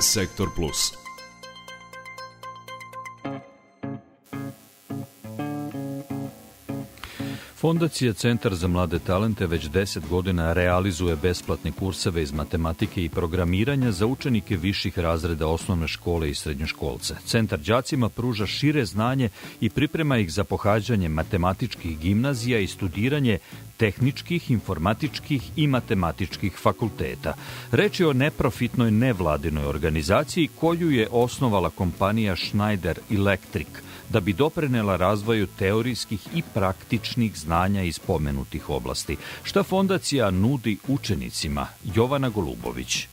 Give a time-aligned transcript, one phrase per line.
[0.00, 1.05] Sektor Plus.
[7.56, 13.92] Fondacija Centar za mlade talente već 10 godina realizuje besplatne kurseve iz matematike i programiranja
[13.92, 17.14] za učenike viših razreda osnovne škole i srednjoškolce.
[17.24, 19.28] Centar đacima pruža šire znanje
[19.60, 23.38] i priprema ih za pohađanje matematičkih gimnazija i studiranje
[23.76, 27.34] tehničkih, informatičkih i matematičkih fakulteta.
[27.72, 33.68] Reč je o neprofitnoj nevladinoj organizaciji koju je osnovala kompanija Schneider Electric–
[34.08, 39.16] da bi doprenela razvoju teorijskih i praktičnih znanja iz pomenutih oblasti.
[39.42, 41.66] Šta fondacija nudi učenicima?
[41.94, 43.08] Jovana Golubović.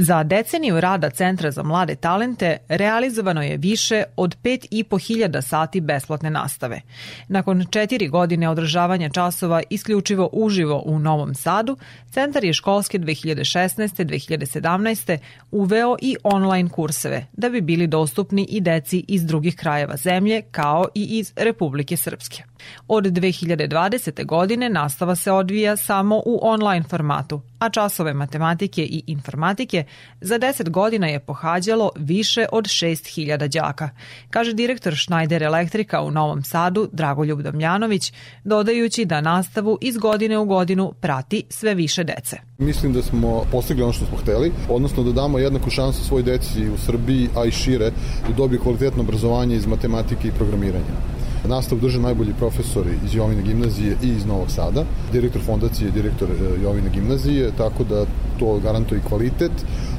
[0.00, 6.80] Za deceniju rada Centra za mlade talente realizovano je više od 5.500 sati besplatne nastave.
[7.28, 11.76] Nakon četiri godine održavanja časova isključivo uživo u Novom Sadu,
[12.10, 14.04] Centar je školske 2016.
[14.04, 15.18] 2017.
[15.50, 20.88] uveo i online kurseve da bi bili dostupni i deci iz drugih krajeva zemlje kao
[20.94, 22.42] i iz Republike Srpske.
[22.88, 24.26] Od 2020.
[24.26, 29.84] godine nastava se odvija samo u online formatu, a časove matematike i informatike
[30.20, 33.90] za 10 godina je pohađalo više od 6000 đaka,
[34.30, 38.12] kaže direktor Schneider Elektrika u Novom Sadu Dragoljub Damljanović,
[38.44, 42.36] dodajući da nastavu iz godine u godinu prati sve više dece.
[42.58, 46.68] Mislim da smo postigli ono što smo hteli, odnosno da damo jednaku šansu svoj deci
[46.74, 47.90] u Srbiji, a i šire,
[48.28, 51.17] da dobiju kvalitetno obrazovanje iz matematike i programiranja.
[51.46, 54.84] Nastav drže najbolji profesori iz Jovine gimnazije i iz Novog Sada.
[55.12, 58.04] Direktor fondacije je direktor e, Jovine gimnazije, tako da
[58.38, 59.52] to garantuje kvalitet,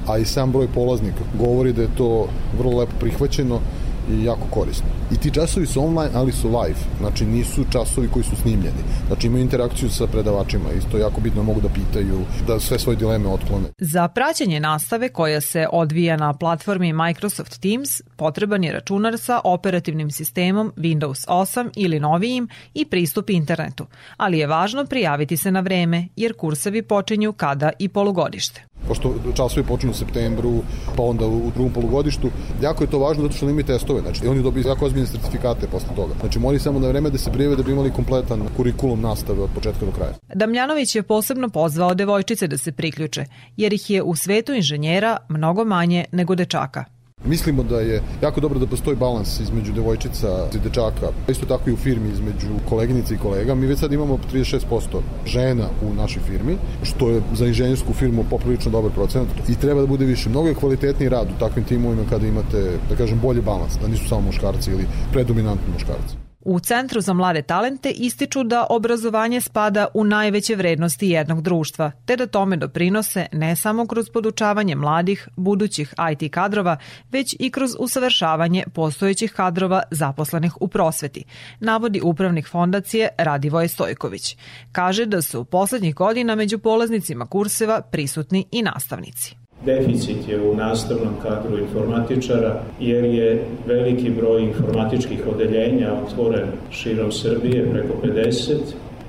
[0.08, 3.60] a i sam broj polaznika govori da je to vrlo lepo prihvaćeno
[4.09, 4.88] i jako korisno.
[5.11, 6.79] I ti časovi su online, ali su live.
[6.99, 8.83] Znači nisu časovi koji su snimljeni.
[9.07, 10.71] Znači imaju interakciju sa predavačima.
[10.77, 13.67] Isto je jako bitno mogu da pitaju, da sve svoje dileme otklone.
[13.77, 20.11] Za praćenje nastave koja se odvija na platformi Microsoft Teams potreban je računar sa operativnim
[20.11, 23.86] sistemom Windows 8 ili novijim i pristup internetu.
[24.17, 29.65] Ali je važno prijaviti se na vreme jer kursevi počinju kada i polugodište pošto časovi
[29.65, 30.61] počinju u septembru,
[30.98, 32.30] pa onda u drugom polugodištu.
[32.61, 35.95] Jako je to važno zato što imaju testove, znači oni dobiju jako ozbiljne sertifikate posle
[35.95, 36.14] toga.
[36.20, 39.49] Znači moraju samo na vreme da se prijeve da bi imali kompletan kurikulum nastave od
[39.55, 40.14] početka do kraja.
[40.36, 43.26] Damljanović je posebno pozvao devojčice da se priključe,
[43.58, 46.98] jer ih je u svetu inženjera mnogo manje nego dečaka.
[47.25, 51.73] Mislimo da je jako dobro da postoji balans između devojčica i dečaka, isto tako i
[51.73, 53.55] u firmi između koleginica i kolega.
[53.55, 58.71] Mi već sad imamo 36% žena u našoj firmi, što je za inženjersku firmu poprilično
[58.71, 60.30] dobar procenat i treba da bude više.
[60.30, 64.07] Mnogo je kvalitetniji rad u takvim timovima kada imate, da kažem, bolji balans, da nisu
[64.07, 66.29] samo muškarci ili predominantni muškarci.
[66.42, 72.16] U Centru za mlade talente ističu da obrazovanje spada u najveće vrednosti jednog društva, te
[72.16, 76.78] da tome doprinose ne samo kroz podučavanje mladih, budućih IT kadrova,
[77.11, 81.23] već i kroz usavršavanje postojećih kadrova zaposlenih u prosveti,
[81.60, 84.38] navodi upravnik fondacije Radivoje Stojković.
[84.72, 89.39] Kaže da su poslednjih godina među polaznicima kurseva prisutni i nastavnici.
[89.65, 97.71] Deficit je u nastavnom kadru informatičara jer je veliki broj informatičkih odeljenja otvoren širom Srbije,
[97.71, 98.55] preko 50,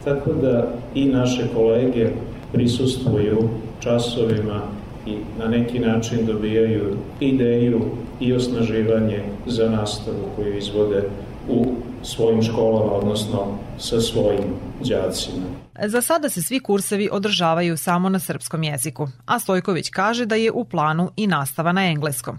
[0.04, 2.08] tako da i naše kolege
[2.52, 3.48] prisustvuju
[3.80, 4.60] časovima
[5.06, 7.80] i na neki način dobijaju ideju
[8.20, 11.02] i osnaživanje za nastavu koju izvode
[11.48, 11.66] u
[12.02, 14.44] svojim školama, odnosno sa svojim
[14.78, 15.46] đacima.
[15.86, 20.52] Za sada se svi kursevi održavaju samo na srpskom jeziku, a Stojković kaže da je
[20.52, 22.38] u planu i nastava na engleskom.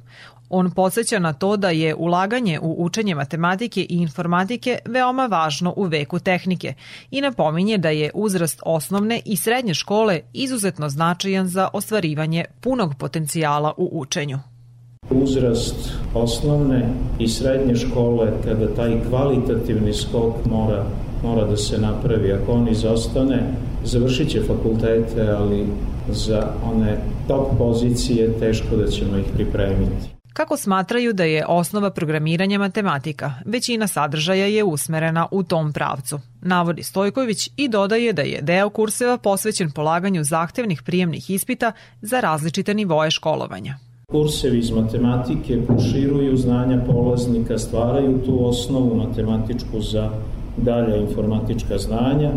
[0.53, 5.83] On podsjeća na to da je ulaganje u učenje matematike i informatike veoma važno u
[5.83, 6.73] veku tehnike
[7.11, 13.73] i napominje da je uzrast osnovne i srednje škole izuzetno značajan za ostvarivanje punog potencijala
[13.77, 14.39] u učenju
[15.11, 15.75] uzrast
[16.13, 16.89] osnovne
[17.19, 20.85] i srednje škole kada taj kvalitativni skok mora,
[21.23, 22.31] mora da se napravi.
[22.31, 25.67] Ako on izostane, završit će fakultete, ali
[26.11, 30.21] za one top pozicije teško da ćemo ih pripremiti.
[30.33, 36.83] Kako smatraju da je osnova programiranja matematika, većina sadržaja je usmerena u tom pravcu, navodi
[36.83, 41.71] Stojković i dodaje da je deo kurseva posvećen polaganju zahtevnih prijemnih ispita
[42.01, 43.90] za različite nivoje školovanja.
[44.11, 50.09] Kursevi iz matematike proširuju znanja polaznika, stvaraju tu osnovu matematičku za
[50.57, 52.31] dalja informatička znanja,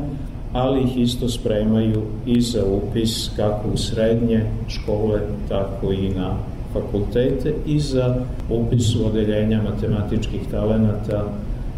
[0.52, 6.36] ali ih isto spremaju i za upis kako u srednje škole, tako i na
[6.72, 8.16] fakultete i za
[8.50, 11.24] upis u odeljenja matematičkih talenata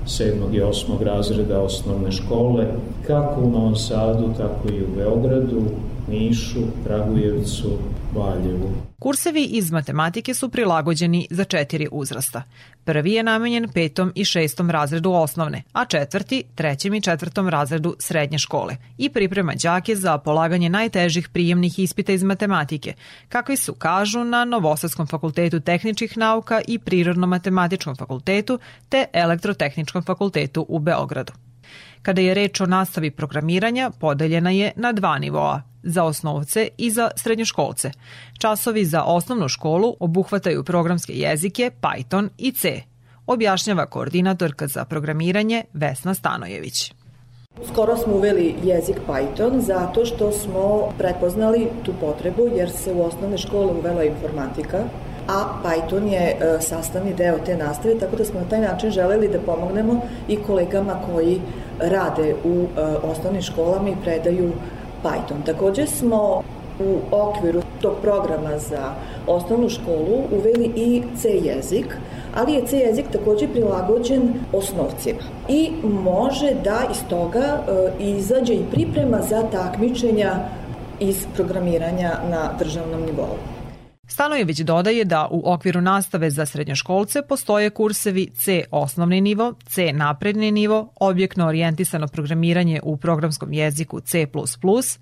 [0.07, 0.33] 7.
[0.53, 1.03] i 8.
[1.05, 2.67] razreda osnovne škole,
[3.07, 5.63] kako u Novom Sadu, tako i u Beogradu,
[6.09, 7.79] Nišu, Kragujevcu,
[8.15, 8.73] Valjevu.
[8.99, 12.43] Kursevi iz matematike su prilagođeni za četiri uzrasta.
[12.85, 18.39] Prvi je namenjen petom i šestom razredu osnovne, a četvrti trećem i četvrtom razredu srednje
[18.39, 22.95] škole i priprema đake za polaganje najtežih prijemnih ispita iz matematike,
[23.29, 30.79] kakvi su kažu na Novosadskom fakultetu tehničkih nauka i Prirodno-matematičkom fakultetu te Elektrotehničkom fakultetu u
[30.79, 31.33] Beogradu.
[32.07, 37.11] Kada je reč o nastavi programiranja, podeljena je na dva nivoa, za osnovce i za
[37.17, 37.91] srednjoškolce.
[38.39, 42.83] Časovi za osnovnu školu obuhvataju programske jezike Python i C,
[43.27, 46.93] objašnjava koordinatorka za programiranje Vesna Stanojević.
[47.73, 53.39] Skoro smo uveli jezik Python zato što smo prepoznali tu potrebu jer se u osnovne
[53.39, 54.85] škole uvela informatika,
[55.29, 59.29] a Python je e, sastavni deo te nastave, tako da smo na taj način želeli
[59.29, 61.41] da pomognemo i kolegama koji
[61.81, 64.53] rade u e, osnovnim školama i predaju
[65.03, 65.45] Python.
[65.47, 66.43] Takođe smo
[66.81, 68.93] u okviru tog programa za
[69.27, 71.97] osnovnu školu uveli i C jezik,
[72.35, 75.19] ali je C jezik takođe prilagođen osnovcima
[75.49, 80.33] i može da iz toga e, izađe i priprema za takmičenja
[81.01, 83.56] iz programiranja na državnom nivou.
[84.07, 90.51] Stanojević dodaje da u okviru nastave za srednjoškolce postoje kursevi C osnovni nivo, C napredni
[90.51, 94.27] nivo, objektno orijentisano programiranje u programskom jeziku C++,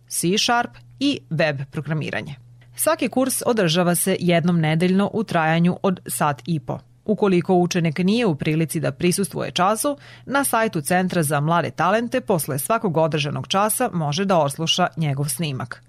[0.08, 0.70] C Sharp
[1.00, 2.34] i web programiranje.
[2.76, 6.78] Svaki kurs održava se jednom nedeljno u trajanju od sat i po.
[7.04, 9.96] Ukoliko učenik nije u prilici da prisustuje času,
[10.26, 15.82] na sajtu Centra za mlade talente posle svakog održanog časa može da osluša njegov snimak.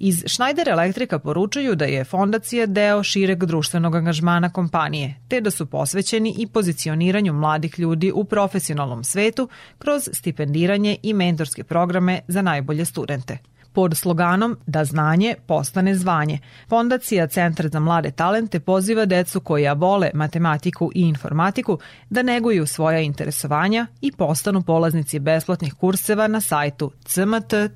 [0.00, 5.66] Iz Schneider Elektrika poručuju da je fondacija deo šireg društvenog angažmana kompanije, te da su
[5.66, 9.48] posvećeni i pozicioniranju mladih ljudi u profesionalnom svetu
[9.78, 13.38] kroz stipendiranje i mentorske programe za najbolje studente
[13.78, 16.38] pod sloganom Da znanje postane zvanje.
[16.68, 21.78] Fondacija Centar za mlade talente poziva decu koja vole matematiku i informatiku
[22.10, 27.68] da neguju svoja interesovanja i postanu polaznici besplatnih kurseva na sajtu cmt.edu.rs.